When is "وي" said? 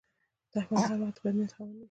1.75-1.79